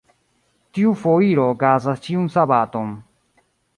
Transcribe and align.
Tiu 0.77 0.93
foiro 1.01 1.45
okazas 1.51 2.01
ĉiun 2.07 2.27
sabaton. 2.37 2.91